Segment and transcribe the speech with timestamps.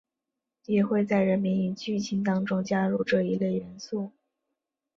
[0.65, 4.11] 也会在人名与剧情当中加入这一类元素。